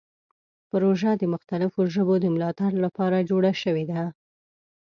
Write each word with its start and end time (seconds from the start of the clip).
پروژه 0.69 1.11
د 1.17 1.23
مختلفو 1.33 1.81
ژبو 1.93 2.15
د 2.21 2.25
ملاتړ 2.35 2.71
لپاره 2.85 3.25
جوړه 3.29 3.51
شوې 3.61 3.83
ده. 3.91 4.01